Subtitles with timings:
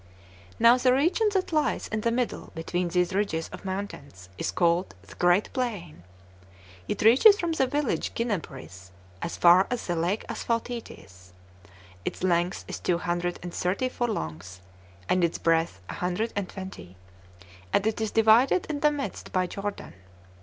[0.57, 4.95] Now the region that lies in the middle between these ridges of mountains is called
[5.03, 6.01] the Great Plain;
[6.87, 8.89] it reaches from the village Ginnabris,
[9.21, 11.33] as far as the lake Asphaltites;
[12.03, 14.61] its length is two hundred and thirty furlongs,
[15.07, 16.95] and its breadth a hundred and twenty,
[17.71, 19.93] and it is divided in the midst by Jordan.